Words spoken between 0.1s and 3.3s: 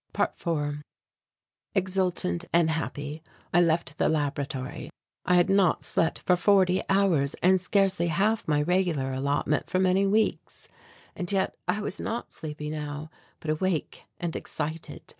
~4~ Exultant and happy